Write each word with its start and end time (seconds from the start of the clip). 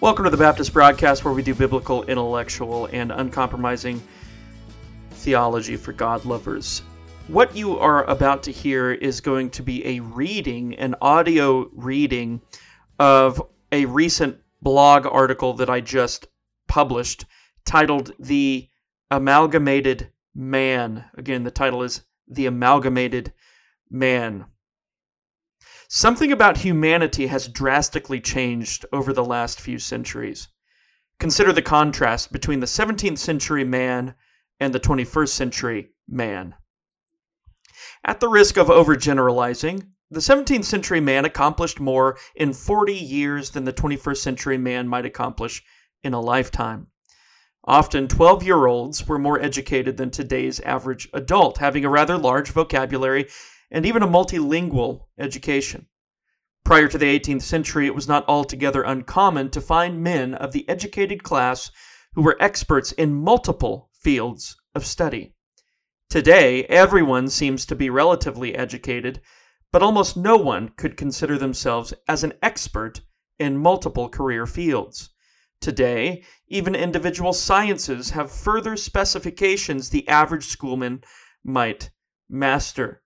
Welcome 0.00 0.26
to 0.26 0.30
the 0.30 0.36
Baptist 0.36 0.72
Broadcast, 0.72 1.24
where 1.24 1.34
we 1.34 1.42
do 1.42 1.56
biblical, 1.56 2.04
intellectual, 2.04 2.86
and 2.92 3.10
uncompromising 3.10 4.00
theology 5.10 5.76
for 5.76 5.92
God 5.92 6.24
lovers. 6.24 6.82
What 7.26 7.56
you 7.56 7.76
are 7.80 8.04
about 8.04 8.44
to 8.44 8.52
hear 8.52 8.92
is 8.92 9.20
going 9.20 9.50
to 9.50 9.62
be 9.64 9.84
a 9.84 9.98
reading, 9.98 10.76
an 10.76 10.94
audio 11.02 11.68
reading 11.72 12.40
of 13.00 13.42
a 13.72 13.86
recent 13.86 14.38
blog 14.62 15.04
article 15.04 15.54
that 15.54 15.68
I 15.68 15.80
just 15.80 16.28
published 16.68 17.24
titled 17.64 18.12
The 18.20 18.68
Amalgamated 19.10 20.12
Man. 20.32 21.06
Again, 21.16 21.42
the 21.42 21.50
title 21.50 21.82
is 21.82 22.02
The 22.28 22.46
Amalgamated 22.46 23.32
Man. 23.90 24.46
Something 25.90 26.30
about 26.32 26.58
humanity 26.58 27.28
has 27.28 27.48
drastically 27.48 28.20
changed 28.20 28.84
over 28.92 29.14
the 29.14 29.24
last 29.24 29.58
few 29.58 29.78
centuries. 29.78 30.48
Consider 31.18 31.50
the 31.50 31.62
contrast 31.62 32.30
between 32.30 32.60
the 32.60 32.66
17th 32.66 33.16
century 33.16 33.64
man 33.64 34.14
and 34.60 34.74
the 34.74 34.80
21st 34.80 35.30
century 35.30 35.88
man. 36.06 36.54
At 38.04 38.20
the 38.20 38.28
risk 38.28 38.58
of 38.58 38.66
overgeneralizing, 38.66 39.88
the 40.10 40.20
17th 40.20 40.64
century 40.64 41.00
man 41.00 41.24
accomplished 41.24 41.80
more 41.80 42.18
in 42.34 42.52
40 42.52 42.92
years 42.92 43.50
than 43.50 43.64
the 43.64 43.72
21st 43.72 44.18
century 44.18 44.58
man 44.58 44.88
might 44.88 45.06
accomplish 45.06 45.62
in 46.04 46.12
a 46.12 46.20
lifetime. 46.20 46.88
Often, 47.64 48.08
12 48.08 48.42
year 48.42 48.66
olds 48.66 49.08
were 49.08 49.18
more 49.18 49.40
educated 49.40 49.96
than 49.96 50.10
today's 50.10 50.60
average 50.60 51.08
adult, 51.14 51.58
having 51.58 51.86
a 51.86 51.90
rather 51.90 52.18
large 52.18 52.50
vocabulary 52.50 53.28
and 53.70 53.84
even 53.84 54.02
a 54.02 54.08
multilingual 54.08 55.06
education. 55.18 55.86
Prior 56.64 56.88
to 56.88 56.98
the 56.98 57.18
18th 57.18 57.42
century, 57.42 57.86
it 57.86 57.94
was 57.94 58.08
not 58.08 58.28
altogether 58.28 58.82
uncommon 58.82 59.50
to 59.50 59.60
find 59.60 60.02
men 60.02 60.34
of 60.34 60.52
the 60.52 60.68
educated 60.68 61.22
class 61.22 61.70
who 62.14 62.22
were 62.22 62.36
experts 62.40 62.92
in 62.92 63.14
multiple 63.14 63.90
fields 63.92 64.56
of 64.74 64.84
study. 64.84 65.34
Today, 66.10 66.64
everyone 66.64 67.28
seems 67.28 67.66
to 67.66 67.74
be 67.74 67.90
relatively 67.90 68.54
educated, 68.54 69.20
but 69.72 69.82
almost 69.82 70.16
no 70.16 70.36
one 70.36 70.70
could 70.70 70.96
consider 70.96 71.36
themselves 71.36 71.92
as 72.08 72.24
an 72.24 72.32
expert 72.42 73.02
in 73.38 73.58
multiple 73.58 74.08
career 74.08 74.46
fields. 74.46 75.10
Today, 75.60 76.24
even 76.46 76.74
individual 76.74 77.32
sciences 77.32 78.10
have 78.10 78.30
further 78.30 78.76
specifications 78.76 79.90
the 79.90 80.06
average 80.08 80.46
schoolman 80.46 81.02
might 81.44 81.90
master. 82.28 83.02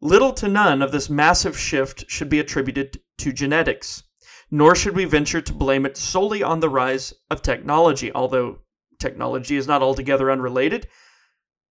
Little 0.00 0.32
to 0.34 0.48
none 0.48 0.82
of 0.82 0.92
this 0.92 1.08
massive 1.08 1.58
shift 1.58 2.04
should 2.08 2.28
be 2.28 2.40
attributed 2.40 3.00
to 3.18 3.32
genetics, 3.32 4.02
nor 4.50 4.74
should 4.74 4.94
we 4.94 5.04
venture 5.04 5.40
to 5.40 5.52
blame 5.52 5.86
it 5.86 5.96
solely 5.96 6.42
on 6.42 6.60
the 6.60 6.68
rise 6.68 7.14
of 7.30 7.42
technology, 7.42 8.12
although 8.12 8.58
technology 8.98 9.56
is 9.56 9.66
not 9.66 9.82
altogether 9.82 10.30
unrelated. 10.30 10.88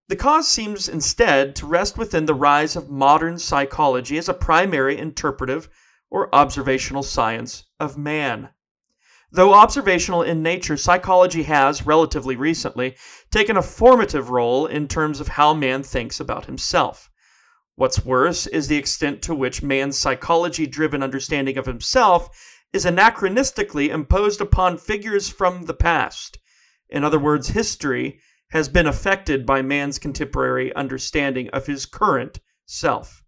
The 0.08 0.16
cause 0.16 0.48
seems 0.48 0.90
instead 0.90 1.56
to 1.58 1.66
rest 1.66 1.98
within 1.98 2.26
the 2.26 2.34
rise 2.34 2.76
of 2.76 2.90
modern 2.90 3.40
psychology 3.40 4.18
as 4.18 4.28
a 4.28 4.34
primary 4.34 4.98
interpretive 4.98 5.70
or 6.10 6.34
observational 6.34 7.04
science 7.04 7.64
of 7.80 7.98
man. 7.98 8.50
Though 9.32 9.54
observational 9.54 10.22
in 10.22 10.44
nature, 10.44 10.78
psychology 10.78 11.44
has, 11.44 11.86
relatively 11.86 12.36
recently, 12.36 12.96
taken 13.32 13.58
a 13.58 13.64
formative 13.64 14.30
role 14.30 14.68
in 14.68 14.88
terms 14.88 15.20
of 15.20 15.30
how 15.30 15.54
man 15.54 15.82
thinks 15.82 16.20
about 16.20 16.46
himself. 16.46 17.10
What's 17.76 18.06
worse 18.06 18.46
is 18.46 18.68
the 18.68 18.78
extent 18.78 19.22
to 19.24 19.34
which 19.34 19.64
man's 19.64 19.98
psychology 19.98 20.68
driven 20.68 21.02
understanding 21.02 21.58
of 21.58 21.66
himself 21.66 22.30
is 22.72 22.86
anachronistically 22.86 23.90
imposed 23.90 24.42
upon 24.42 24.78
figures 24.78 25.30
from 25.30 25.66
the 25.66 25.74
past. 25.74 26.38
In 26.90 27.04
other 27.04 27.20
words, 27.20 27.50
history 27.50 28.20
has 28.50 28.70
been 28.70 28.86
affected 28.86 29.46
by 29.46 29.64
man's 29.64 29.98
contemporary 29.98 30.74
understanding 30.76 31.50
of 31.50 31.66
his 31.66 31.88
current 31.88 32.40
self. 32.68 33.23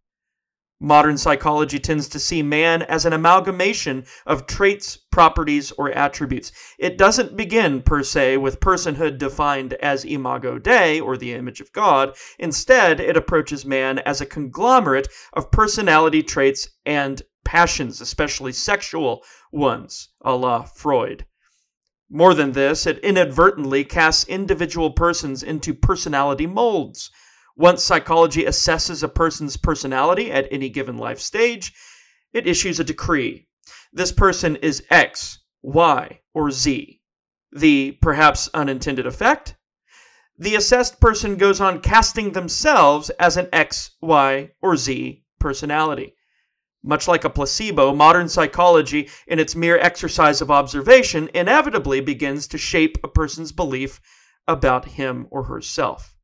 Modern 0.81 1.17
psychology 1.17 1.79
tends 1.79 2.09
to 2.09 2.19
see 2.19 2.43
man 2.43 2.81
as 2.81 3.05
an 3.05 3.13
amalgamation 3.13 4.05
of 4.25 4.45
traits, 4.45 4.97
properties, 4.97 5.71
or 5.77 5.89
attributes. 5.91 6.51
It 6.77 6.97
doesn't 6.97 7.37
begin, 7.37 7.81
per 7.81 8.03
se, 8.03 8.35
with 8.37 8.59
personhood 8.59 9.17
defined 9.17 9.75
as 9.75 10.03
imago 10.03 10.59
Dei, 10.59 10.99
or 10.99 11.15
the 11.15 11.31
image 11.31 11.61
of 11.61 11.71
God. 11.71 12.17
Instead, 12.39 12.99
it 12.99 13.15
approaches 13.15 13.65
man 13.65 13.99
as 13.99 14.19
a 14.19 14.25
conglomerate 14.25 15.07
of 15.31 15.49
personality 15.49 16.21
traits 16.21 16.67
and 16.85 17.21
passions, 17.45 18.01
especially 18.01 18.51
sexual 18.51 19.23
ones, 19.53 20.09
a 20.25 20.35
la 20.35 20.63
Freud. 20.63 21.25
More 22.09 22.33
than 22.33 22.51
this, 22.51 22.85
it 22.85 22.99
inadvertently 22.99 23.85
casts 23.85 24.27
individual 24.27 24.91
persons 24.91 25.41
into 25.41 25.73
personality 25.73 26.47
molds 26.47 27.11
once 27.55 27.83
psychology 27.83 28.43
assesses 28.43 29.01
a 29.01 29.07
person's 29.07 29.55
personality 29.55 30.31
at 30.31 30.47
any 30.51 30.69
given 30.69 30.97
life 30.97 31.19
stage, 31.19 31.73
it 32.33 32.47
issues 32.47 32.79
a 32.79 32.83
decree. 32.83 33.47
This 33.93 34.11
person 34.11 34.57
is 34.57 34.83
X, 34.89 35.39
Y, 35.61 36.19
or 36.33 36.51
Z. 36.51 37.01
The 37.53 37.97
perhaps 38.01 38.49
unintended 38.53 39.07
effect? 39.07 39.55
The 40.37 40.55
assessed 40.55 40.99
person 40.99 41.37
goes 41.37 41.61
on 41.61 41.79
casting 41.79 42.33
themselves 42.33 43.09
as 43.11 43.37
an 43.37 43.47
X, 43.53 43.91
Y, 44.01 44.51
or 44.61 44.75
Z 44.75 45.23
personality. 45.39 46.15
Much 46.83 47.07
like 47.07 47.23
a 47.23 47.29
placebo, 47.29 47.95
modern 47.95 48.27
psychology, 48.27 49.09
in 49.27 49.39
its 49.39 49.55
mere 49.55 49.77
exercise 49.77 50.41
of 50.41 50.51
observation, 50.51 51.29
inevitably 51.33 52.01
begins 52.01 52.47
to 52.49 52.57
shape 52.57 52.97
a 53.01 53.07
person's 53.07 53.53
belief 53.53 54.01
about 54.45 54.85
him 54.85 55.25
or 55.31 55.43
herself. 55.43 56.14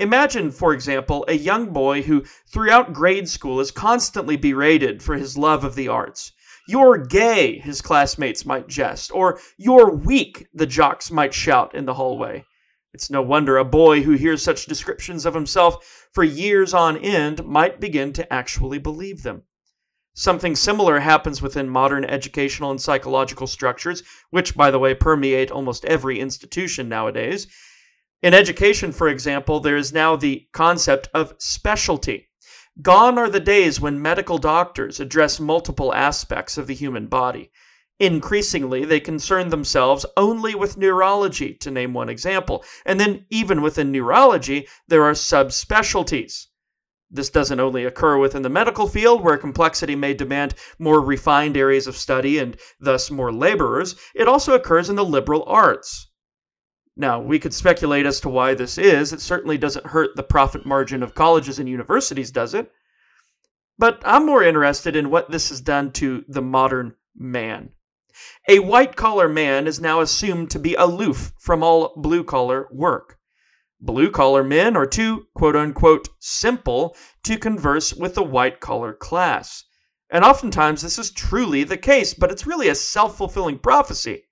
Imagine, 0.00 0.50
for 0.50 0.72
example, 0.72 1.26
a 1.28 1.34
young 1.34 1.74
boy 1.74 2.00
who, 2.00 2.24
throughout 2.50 2.94
grade 2.94 3.28
school, 3.28 3.60
is 3.60 3.70
constantly 3.70 4.34
berated 4.34 5.02
for 5.02 5.14
his 5.14 5.36
love 5.36 5.62
of 5.62 5.74
the 5.74 5.88
arts. 5.88 6.32
You're 6.66 6.96
gay, 6.96 7.58
his 7.58 7.82
classmates 7.82 8.46
might 8.46 8.66
jest, 8.66 9.12
or 9.12 9.38
you're 9.58 9.94
weak, 9.94 10.46
the 10.54 10.64
jocks 10.64 11.10
might 11.10 11.34
shout 11.34 11.74
in 11.74 11.84
the 11.84 11.92
hallway. 11.94 12.46
It's 12.94 13.10
no 13.10 13.20
wonder 13.20 13.58
a 13.58 13.64
boy 13.64 14.00
who 14.00 14.12
hears 14.12 14.42
such 14.42 14.64
descriptions 14.64 15.26
of 15.26 15.34
himself 15.34 16.08
for 16.12 16.24
years 16.24 16.72
on 16.72 16.96
end 16.96 17.44
might 17.44 17.78
begin 17.78 18.14
to 18.14 18.32
actually 18.32 18.78
believe 18.78 19.22
them. 19.22 19.42
Something 20.14 20.56
similar 20.56 21.00
happens 21.00 21.42
within 21.42 21.68
modern 21.68 22.06
educational 22.06 22.70
and 22.70 22.80
psychological 22.80 23.46
structures, 23.46 24.02
which, 24.30 24.56
by 24.56 24.70
the 24.70 24.78
way, 24.78 24.94
permeate 24.94 25.50
almost 25.50 25.84
every 25.84 26.18
institution 26.18 26.88
nowadays. 26.88 27.48
In 28.22 28.34
education, 28.34 28.92
for 28.92 29.08
example, 29.08 29.60
there 29.60 29.76
is 29.76 29.94
now 29.94 30.14
the 30.14 30.46
concept 30.52 31.08
of 31.14 31.34
specialty. 31.38 32.28
Gone 32.82 33.18
are 33.18 33.30
the 33.30 33.40
days 33.40 33.80
when 33.80 34.02
medical 34.02 34.36
doctors 34.36 35.00
address 35.00 35.40
multiple 35.40 35.94
aspects 35.94 36.58
of 36.58 36.66
the 36.66 36.74
human 36.74 37.06
body. 37.06 37.50
Increasingly, 37.98 38.84
they 38.84 39.00
concern 39.00 39.48
themselves 39.48 40.04
only 40.16 40.54
with 40.54 40.76
neurology, 40.76 41.54
to 41.54 41.70
name 41.70 41.94
one 41.94 42.08
example. 42.08 42.62
And 42.84 43.00
then, 43.00 43.24
even 43.30 43.62
within 43.62 43.90
neurology, 43.90 44.68
there 44.86 45.04
are 45.04 45.12
subspecialties. 45.12 46.46
This 47.10 47.30
doesn't 47.30 47.58
only 47.58 47.84
occur 47.84 48.18
within 48.18 48.42
the 48.42 48.48
medical 48.48 48.86
field, 48.86 49.22
where 49.22 49.38
complexity 49.38 49.96
may 49.96 50.14
demand 50.14 50.54
more 50.78 51.00
refined 51.00 51.56
areas 51.56 51.86
of 51.86 51.96
study 51.96 52.38
and 52.38 52.56
thus 52.78 53.10
more 53.10 53.32
laborers, 53.32 53.96
it 54.14 54.28
also 54.28 54.54
occurs 54.54 54.90
in 54.90 54.96
the 54.96 55.04
liberal 55.04 55.42
arts. 55.46 56.09
Now, 56.96 57.20
we 57.20 57.38
could 57.38 57.54
speculate 57.54 58.06
as 58.06 58.20
to 58.20 58.28
why 58.28 58.54
this 58.54 58.76
is. 58.76 59.12
It 59.12 59.20
certainly 59.20 59.56
doesn't 59.56 59.86
hurt 59.86 60.16
the 60.16 60.22
profit 60.22 60.66
margin 60.66 61.02
of 61.02 61.14
colleges 61.14 61.58
and 61.58 61.68
universities, 61.68 62.30
does 62.30 62.52
it? 62.54 62.70
But 63.78 64.02
I'm 64.04 64.26
more 64.26 64.42
interested 64.42 64.96
in 64.96 65.10
what 65.10 65.30
this 65.30 65.48
has 65.48 65.60
done 65.60 65.92
to 65.92 66.24
the 66.28 66.42
modern 66.42 66.96
man. 67.16 67.70
A 68.48 68.58
white 68.58 68.96
collar 68.96 69.28
man 69.28 69.66
is 69.66 69.80
now 69.80 70.00
assumed 70.00 70.50
to 70.50 70.58
be 70.58 70.74
aloof 70.74 71.32
from 71.38 71.62
all 71.62 71.94
blue 71.96 72.24
collar 72.24 72.68
work. 72.70 73.18
Blue 73.80 74.10
collar 74.10 74.44
men 74.44 74.76
are 74.76 74.84
too, 74.84 75.28
quote 75.34 75.56
unquote, 75.56 76.08
simple 76.18 76.94
to 77.22 77.38
converse 77.38 77.94
with 77.94 78.14
the 78.14 78.22
white 78.22 78.60
collar 78.60 78.92
class. 78.92 79.64
And 80.10 80.24
oftentimes 80.24 80.82
this 80.82 80.98
is 80.98 81.10
truly 81.10 81.64
the 81.64 81.78
case, 81.78 82.12
but 82.12 82.30
it's 82.30 82.46
really 82.46 82.68
a 82.68 82.74
self 82.74 83.16
fulfilling 83.16 83.58
prophecy. 83.58 84.24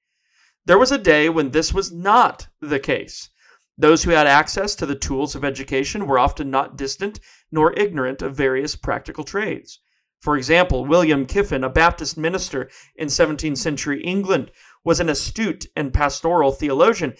There 0.69 0.77
was 0.77 0.93
a 0.93 0.99
day 0.99 1.31
when 1.31 1.53
this 1.53 1.73
was 1.73 1.91
not 1.91 2.49
the 2.61 2.79
case. 2.79 3.31
Those 3.79 4.05
who 4.05 4.11
had 4.11 4.27
access 4.27 4.75
to 4.75 4.85
the 4.85 4.95
tools 4.95 5.35
of 5.35 5.43
education 5.43 6.07
were 6.07 6.19
often 6.19 6.51
not 6.51 6.77
distant 6.77 7.21
nor 7.51 7.73
ignorant 7.73 8.21
of 8.21 8.37
various 8.37 8.77
practical 8.77 9.25
trades. 9.25 9.81
For 10.21 10.37
example, 10.37 10.85
William 10.85 11.25
Kiffin, 11.25 11.65
a 11.65 11.71
Baptist 11.71 12.19
minister 12.19 12.69
in 12.97 13.09
17th 13.09 13.57
century 13.57 14.03
England, 14.03 14.51
was 14.85 15.01
an 15.01 15.09
astute 15.09 15.65
and 15.75 15.95
pastoral 15.95 16.53
theologian, 16.53 17.15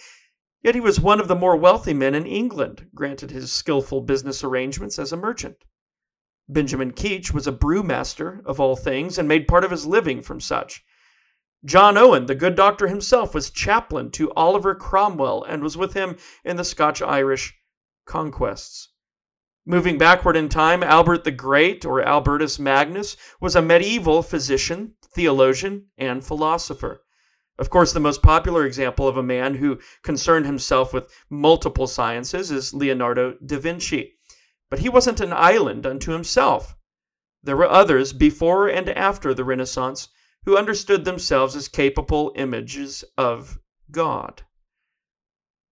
yet 0.63 0.75
he 0.75 0.81
was 0.83 1.01
one 1.01 1.19
of 1.19 1.27
the 1.27 1.35
more 1.35 1.57
wealthy 1.57 1.95
men 1.95 2.15
in 2.15 2.27
England, 2.27 2.91
granted 2.95 3.31
his 3.31 3.51
skillful 3.51 4.03
business 4.03 4.45
arrangements 4.45 4.99
as 4.99 5.11
a 5.11 5.17
merchant. 5.17 5.65
Benjamin 6.51 6.93
Keach 6.93 7.33
was 7.33 7.47
a 7.47 7.53
brewmaster, 7.53 8.45
of 8.45 8.61
all 8.61 8.77
things, 8.77 9.17
and 9.17 9.27
made 9.27 9.49
part 9.49 9.65
of 9.65 9.71
his 9.71 9.87
living 9.87 10.21
from 10.21 10.39
such. 10.39 10.85
John 11.65 11.99
Owen, 11.99 12.27
the 12.27 12.37
good 12.37 12.55
doctor 12.55 12.87
himself, 12.87 13.35
was 13.35 13.51
chaplain 13.51 14.13
to 14.13 14.33
Oliver 14.35 14.77
Cromwell 14.77 15.43
and 15.43 15.63
was 15.63 15.77
with 15.77 15.95
him 15.95 16.17
in 16.45 16.57
the 16.57 16.65
Scotch 16.65 17.03
Irish 17.03 17.53
conquests. 18.07 18.91
Moving 19.67 19.99
backward 19.99 20.37
in 20.37 20.49
time, 20.49 20.83
Albert 20.83 21.25
the 21.25 21.33
Great, 21.33 21.85
or 21.85 22.01
Albertus 22.01 22.59
Magnus, 22.59 23.17
was 23.41 23.57
a 23.57 23.61
medieval 23.61 24.23
physician, 24.23 24.95
theologian, 25.13 25.87
and 25.99 26.25
philosopher. 26.25 27.05
Of 27.59 27.71
course, 27.71 27.93
the 27.93 27.99
most 27.99 28.23
popular 28.23 28.65
example 28.65 29.09
of 29.09 29.17
a 29.17 29.23
man 29.23 29.57
who 29.57 29.81
concerned 30.03 30.47
himself 30.47 30.95
with 30.95 31.13
multiple 31.29 31.89
sciences 31.89 32.53
is 32.53 32.73
Leonardo 32.73 33.37
da 33.45 33.59
Vinci. 33.59 34.17
But 34.71 34.79
he 34.79 34.89
wasn't 34.89 35.21
an 35.21 35.33
island 35.33 35.85
unto 35.87 36.13
himself. 36.13 36.77
There 37.43 37.57
were 37.57 37.69
others 37.69 38.13
before 38.13 38.69
and 38.69 38.89
after 38.91 39.35
the 39.35 39.45
Renaissance 39.45 40.09
who 40.45 40.57
understood 40.57 41.05
themselves 41.05 41.55
as 41.57 41.69
capable 41.69 42.33
images 42.37 43.05
of 43.17 43.59
God. 43.91 44.43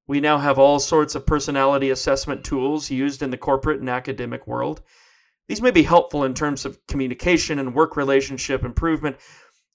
We 0.08 0.20
now 0.20 0.38
have 0.38 0.58
all 0.58 0.78
sorts 0.78 1.14
of 1.14 1.26
personality 1.26 1.90
assessment 1.90 2.44
tools 2.44 2.90
used 2.90 3.22
in 3.22 3.30
the 3.30 3.36
corporate 3.36 3.80
and 3.80 3.90
academic 3.90 4.46
world. 4.46 4.82
These 5.48 5.62
may 5.62 5.70
be 5.70 5.82
helpful 5.82 6.24
in 6.24 6.34
terms 6.34 6.64
of 6.64 6.78
communication 6.86 7.58
and 7.58 7.74
work 7.74 7.96
relationship 7.96 8.64
improvement, 8.64 9.16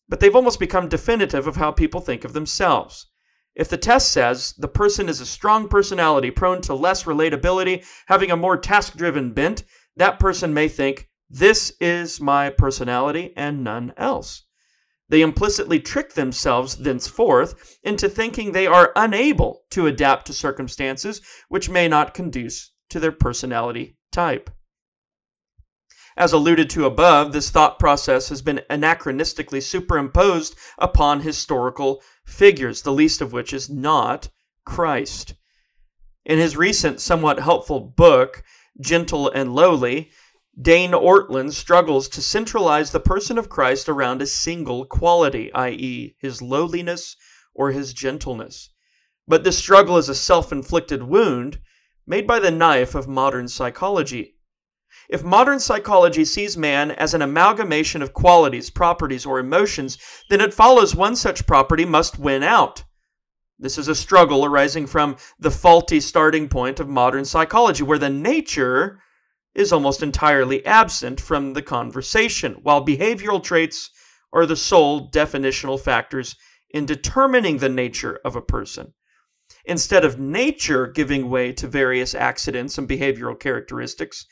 but 0.07 0.19
they've 0.19 0.35
almost 0.35 0.59
become 0.59 0.87
definitive 0.87 1.47
of 1.47 1.57
how 1.57 1.71
people 1.71 2.01
think 2.01 2.23
of 2.23 2.33
themselves. 2.33 3.07
If 3.55 3.67
the 3.67 3.77
test 3.77 4.11
says 4.11 4.53
the 4.57 4.69
person 4.69 5.09
is 5.09 5.19
a 5.19 5.25
strong 5.25 5.67
personality 5.67 6.31
prone 6.31 6.61
to 6.61 6.73
less 6.73 7.03
relatability, 7.03 7.85
having 8.07 8.31
a 8.31 8.37
more 8.37 8.55
task 8.55 8.95
driven 8.95 9.33
bent, 9.33 9.63
that 9.97 10.19
person 10.19 10.53
may 10.53 10.69
think, 10.69 11.09
This 11.29 11.73
is 11.81 12.21
my 12.21 12.49
personality 12.49 13.33
and 13.35 13.63
none 13.63 13.93
else. 13.97 14.43
They 15.11 15.21
implicitly 15.21 15.81
trick 15.81 16.13
themselves 16.13 16.77
thenceforth 16.77 17.77
into 17.83 18.07
thinking 18.07 18.53
they 18.53 18.65
are 18.65 18.93
unable 18.95 19.63
to 19.71 19.85
adapt 19.85 20.25
to 20.27 20.33
circumstances 20.33 21.21
which 21.49 21.69
may 21.69 21.89
not 21.89 22.13
conduce 22.13 22.71
to 22.91 22.99
their 22.99 23.11
personality 23.11 23.97
type. 24.13 24.49
As 26.15 26.31
alluded 26.31 26.69
to 26.71 26.85
above, 26.85 27.33
this 27.33 27.49
thought 27.49 27.77
process 27.77 28.29
has 28.29 28.41
been 28.41 28.61
anachronistically 28.69 29.61
superimposed 29.61 30.55
upon 30.77 31.19
historical 31.19 32.01
figures, 32.25 32.81
the 32.81 32.93
least 32.93 33.19
of 33.19 33.33
which 33.33 33.51
is 33.51 33.69
not 33.69 34.29
Christ. 34.65 35.33
In 36.23 36.39
his 36.39 36.55
recent, 36.55 37.01
somewhat 37.01 37.39
helpful 37.39 37.81
book, 37.81 38.43
Gentle 38.79 39.29
and 39.29 39.53
Lowly, 39.53 40.09
Dane 40.59 40.91
Ortlund 40.91 41.53
struggles 41.53 42.09
to 42.09 42.21
centralize 42.21 42.91
the 42.91 42.99
person 42.99 43.37
of 43.37 43.47
Christ 43.47 43.87
around 43.87 44.21
a 44.21 44.25
single 44.25 44.85
quality, 44.85 45.51
i.e., 45.53 46.15
his 46.19 46.41
lowliness 46.41 47.15
or 47.53 47.71
his 47.71 47.93
gentleness. 47.93 48.69
But 49.27 49.45
this 49.45 49.57
struggle 49.57 49.97
is 49.97 50.09
a 50.09 50.15
self 50.15 50.51
inflicted 50.51 51.03
wound 51.03 51.59
made 52.05 52.27
by 52.27 52.39
the 52.39 52.51
knife 52.51 52.95
of 52.95 53.07
modern 53.07 53.47
psychology. 53.47 54.35
If 55.07 55.23
modern 55.23 55.61
psychology 55.61 56.25
sees 56.25 56.57
man 56.57 56.91
as 56.91 57.13
an 57.13 57.21
amalgamation 57.21 58.01
of 58.01 58.11
qualities, 58.11 58.69
properties, 58.69 59.25
or 59.25 59.39
emotions, 59.39 59.97
then 60.29 60.41
it 60.41 60.53
follows 60.53 60.93
one 60.93 61.15
such 61.15 61.47
property 61.47 61.85
must 61.85 62.19
win 62.19 62.43
out. 62.43 62.83
This 63.57 63.77
is 63.77 63.87
a 63.87 63.95
struggle 63.95 64.43
arising 64.43 64.85
from 64.85 65.15
the 65.39 65.51
faulty 65.51 66.01
starting 66.01 66.49
point 66.49 66.81
of 66.81 66.89
modern 66.89 67.23
psychology, 67.23 67.83
where 67.83 67.97
the 67.97 68.09
nature 68.09 68.99
is 69.53 69.73
almost 69.73 70.01
entirely 70.01 70.65
absent 70.65 71.19
from 71.19 71.53
the 71.53 71.61
conversation, 71.61 72.53
while 72.63 72.85
behavioral 72.85 73.43
traits 73.43 73.89
are 74.31 74.45
the 74.45 74.55
sole 74.55 75.09
definitional 75.09 75.79
factors 75.79 76.35
in 76.69 76.85
determining 76.85 77.57
the 77.57 77.69
nature 77.69 78.19
of 78.23 78.35
a 78.35 78.41
person. 78.41 78.93
Instead 79.65 80.05
of 80.05 80.19
nature 80.19 80.87
giving 80.87 81.29
way 81.29 81.51
to 81.51 81.67
various 81.67 82.15
accidents 82.15 82.77
and 82.77 82.87
behavioral 82.87 83.37
characteristics, 83.37 84.25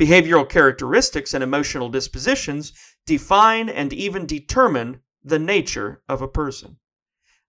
behavioral 0.00 0.48
characteristics 0.48 1.34
and 1.34 1.44
emotional 1.44 1.88
dispositions 1.88 2.72
define 3.06 3.68
and 3.68 3.92
even 3.92 4.26
determine 4.26 5.00
the 5.22 5.38
nature 5.38 6.02
of 6.08 6.22
a 6.22 6.28
person. 6.28 6.78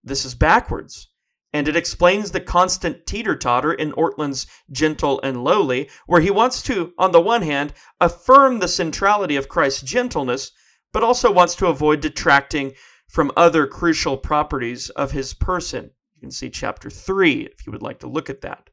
This 0.04 0.26
is 0.26 0.36
backwards 0.36 1.10
and 1.54 1.68
it 1.68 1.76
explains 1.76 2.32
the 2.32 2.42
constant 2.42 3.06
teeter 3.06 3.36
totter 3.36 3.74
in 3.74 3.94
Ortlund's 3.94 4.48
Gentle 4.72 5.22
and 5.22 5.44
Lowly, 5.44 5.88
where 6.08 6.20
he 6.20 6.32
wants 6.32 6.64
to, 6.64 6.94
on 6.98 7.12
the 7.12 7.22
one 7.22 7.44
hand, 7.44 7.74
affirm 8.02 8.60
the 8.60 8.68
centrality 8.68 9.36
of 9.36 9.48
Christ's 9.48 9.84
gentleness, 9.84 10.52
but 10.92 11.04
also 11.04 11.32
wants 11.32 11.56
to 11.56 11.68
avoid 11.68 12.02
detracting 12.02 12.74
from 13.08 13.32
other 13.38 13.68
crucial 13.68 14.18
properties 14.18 14.90
of 14.92 15.12
his 15.12 15.36
person. 15.36 15.92
You 16.16 16.22
can 16.22 16.32
see 16.32 16.50
chapter 16.50 16.90
3 16.90 17.42
if 17.44 17.66
you 17.66 17.72
would 17.72 17.84
like 17.84 18.00
to 18.00 18.08
look 18.08 18.30
at 18.32 18.42
that. 18.42 18.70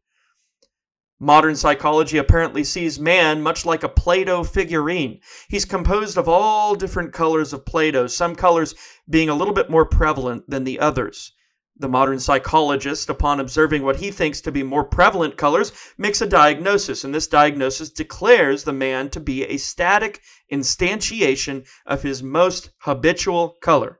Modern 1.22 1.54
psychology 1.54 2.16
apparently 2.16 2.64
sees 2.64 2.98
man 2.98 3.42
much 3.42 3.66
like 3.66 3.82
a 3.82 3.90
Play 3.90 4.24
Doh 4.24 4.42
figurine. 4.42 5.20
He's 5.50 5.66
composed 5.66 6.16
of 6.16 6.30
all 6.30 6.74
different 6.74 7.12
colors 7.12 7.52
of 7.52 7.66
Play 7.66 7.90
Doh, 7.90 8.06
some 8.06 8.34
colors 8.34 8.74
being 9.10 9.28
a 9.28 9.34
little 9.34 9.52
bit 9.52 9.68
more 9.68 9.84
prevalent 9.84 10.48
than 10.48 10.64
the 10.64 10.80
others. 10.80 11.34
The 11.80 11.88
modern 11.88 12.20
psychologist, 12.20 13.08
upon 13.08 13.40
observing 13.40 13.84
what 13.84 13.96
he 13.96 14.10
thinks 14.10 14.42
to 14.42 14.52
be 14.52 14.62
more 14.62 14.84
prevalent 14.84 15.38
colors, 15.38 15.72
makes 15.96 16.20
a 16.20 16.26
diagnosis, 16.26 17.04
and 17.04 17.14
this 17.14 17.26
diagnosis 17.26 17.88
declares 17.88 18.64
the 18.64 18.74
man 18.74 19.08
to 19.08 19.18
be 19.18 19.44
a 19.44 19.56
static 19.56 20.20
instantiation 20.52 21.66
of 21.86 22.02
his 22.02 22.22
most 22.22 22.68
habitual 22.80 23.56
color. 23.62 23.98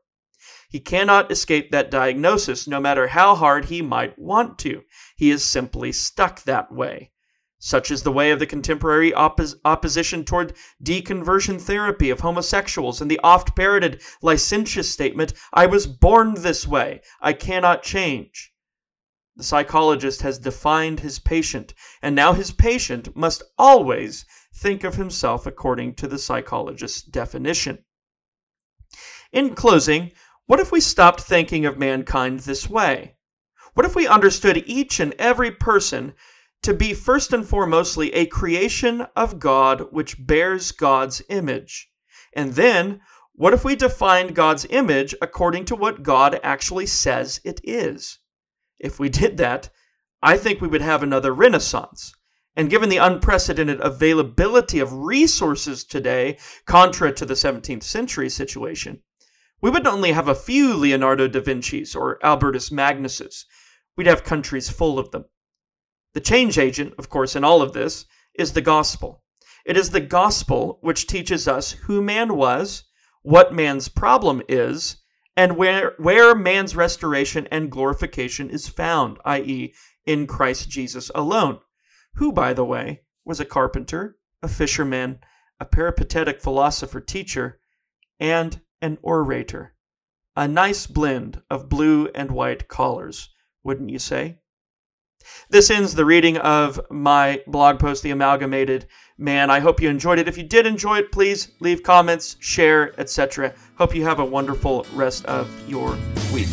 He 0.68 0.78
cannot 0.78 1.32
escape 1.32 1.70
that 1.70 1.90
diagnosis, 1.90 2.68
no 2.68 2.80
matter 2.80 3.06
how 3.06 3.34
hard 3.34 3.64
he 3.64 3.80
might 3.80 4.18
want 4.18 4.58
to. 4.58 4.82
He 5.16 5.30
is 5.30 5.42
simply 5.42 5.90
stuck 5.90 6.42
that 6.42 6.70
way. 6.70 7.12
Such 7.62 7.90
is 7.90 8.02
the 8.02 8.10
way 8.10 8.30
of 8.30 8.38
the 8.38 8.46
contemporary 8.46 9.12
oppos- 9.12 9.54
opposition 9.66 10.24
toward 10.24 10.56
deconversion 10.82 11.60
therapy 11.60 12.08
of 12.08 12.20
homosexuals 12.20 13.02
and 13.02 13.10
the 13.10 13.20
oft 13.22 13.54
parroted 13.54 14.00
licentious 14.22 14.90
statement, 14.90 15.34
I 15.52 15.66
was 15.66 15.86
born 15.86 16.36
this 16.36 16.66
way, 16.66 17.02
I 17.20 17.34
cannot 17.34 17.82
change. 17.82 18.54
The 19.36 19.44
psychologist 19.44 20.22
has 20.22 20.38
defined 20.38 21.00
his 21.00 21.18
patient, 21.18 21.74
and 22.00 22.14
now 22.14 22.32
his 22.32 22.50
patient 22.50 23.14
must 23.14 23.42
always 23.58 24.24
think 24.54 24.82
of 24.82 24.94
himself 24.94 25.44
according 25.44 25.96
to 25.96 26.08
the 26.08 26.18
psychologist's 26.18 27.02
definition. 27.02 27.84
In 29.32 29.54
closing, 29.54 30.12
what 30.46 30.60
if 30.60 30.72
we 30.72 30.80
stopped 30.80 31.20
thinking 31.20 31.66
of 31.66 31.76
mankind 31.76 32.40
this 32.40 32.70
way? 32.70 33.16
What 33.74 33.84
if 33.84 33.94
we 33.94 34.06
understood 34.06 34.64
each 34.66 34.98
and 34.98 35.12
every 35.18 35.50
person 35.50 36.14
to 36.62 36.74
be 36.74 36.92
first 36.92 37.32
and 37.32 37.44
foremostly 37.44 38.10
a 38.12 38.26
creation 38.26 39.06
of 39.16 39.38
God 39.38 39.92
which 39.92 40.26
bears 40.26 40.72
God's 40.72 41.22
image. 41.28 41.90
And 42.34 42.52
then, 42.52 43.00
what 43.32 43.54
if 43.54 43.64
we 43.64 43.74
defined 43.74 44.34
God's 44.34 44.66
image 44.68 45.14
according 45.22 45.64
to 45.66 45.76
what 45.76 46.02
God 46.02 46.38
actually 46.42 46.86
says 46.86 47.40
it 47.44 47.60
is? 47.64 48.18
If 48.78 48.98
we 48.98 49.08
did 49.08 49.38
that, 49.38 49.70
I 50.22 50.36
think 50.36 50.60
we 50.60 50.68
would 50.68 50.82
have 50.82 51.02
another 51.02 51.32
renaissance. 51.32 52.12
And 52.54 52.68
given 52.68 52.90
the 52.90 52.98
unprecedented 52.98 53.80
availability 53.80 54.80
of 54.80 54.92
resources 54.92 55.84
today, 55.84 56.36
contra 56.66 57.12
to 57.12 57.24
the 57.24 57.34
17th 57.34 57.82
century 57.82 58.28
situation, 58.28 59.02
we 59.62 59.70
would 59.70 59.84
not 59.84 59.94
only 59.94 60.12
have 60.12 60.28
a 60.28 60.34
few 60.34 60.74
Leonardo 60.74 61.28
da 61.28 61.40
Vinci's 61.40 61.94
or 61.94 62.18
Albertus 62.24 62.70
Magnuses, 62.70 63.44
we'd 63.96 64.06
have 64.06 64.24
countries 64.24 64.68
full 64.68 64.98
of 64.98 65.10
them. 65.10 65.24
The 66.14 66.20
change 66.20 66.58
agent, 66.58 66.94
of 66.98 67.08
course, 67.08 67.36
in 67.36 67.44
all 67.44 67.62
of 67.62 67.72
this 67.72 68.06
is 68.34 68.52
the 68.52 68.60
gospel. 68.60 69.22
It 69.64 69.76
is 69.76 69.90
the 69.90 70.00
gospel 70.00 70.78
which 70.80 71.06
teaches 71.06 71.46
us 71.46 71.72
who 71.72 72.02
man 72.02 72.34
was, 72.36 72.84
what 73.22 73.54
man's 73.54 73.88
problem 73.88 74.42
is, 74.48 74.96
and 75.36 75.56
where, 75.56 75.94
where 75.98 76.34
man's 76.34 76.74
restoration 76.74 77.46
and 77.50 77.70
glorification 77.70 78.50
is 78.50 78.68
found, 78.68 79.18
i.e., 79.24 79.74
in 80.04 80.26
Christ 80.26 80.68
Jesus 80.68 81.10
alone, 81.14 81.60
who, 82.14 82.32
by 82.32 82.52
the 82.52 82.64
way, 82.64 83.02
was 83.24 83.38
a 83.38 83.44
carpenter, 83.44 84.16
a 84.42 84.48
fisherman, 84.48 85.20
a 85.60 85.64
peripatetic 85.64 86.40
philosopher 86.40 87.00
teacher, 87.00 87.60
and 88.18 88.60
an 88.82 88.98
orator. 89.02 89.74
A 90.34 90.48
nice 90.48 90.86
blend 90.86 91.42
of 91.50 91.68
blue 91.68 92.08
and 92.14 92.30
white 92.30 92.66
collars, 92.66 93.28
wouldn't 93.62 93.90
you 93.90 93.98
say? 93.98 94.38
This 95.48 95.70
ends 95.70 95.94
the 95.94 96.04
reading 96.04 96.36
of 96.38 96.80
my 96.90 97.42
blog 97.46 97.78
post, 97.78 98.02
The 98.02 98.10
Amalgamated 98.10 98.86
Man. 99.18 99.50
I 99.50 99.60
hope 99.60 99.80
you 99.80 99.88
enjoyed 99.88 100.18
it. 100.18 100.28
If 100.28 100.38
you 100.38 100.44
did 100.44 100.66
enjoy 100.66 100.98
it, 100.98 101.12
please 101.12 101.52
leave 101.60 101.82
comments, 101.82 102.36
share, 102.40 102.98
etc. 103.00 103.54
Hope 103.76 103.94
you 103.94 104.04
have 104.04 104.18
a 104.18 104.24
wonderful 104.24 104.86
rest 104.94 105.24
of 105.26 105.48
your 105.68 105.98
week. 106.32 106.48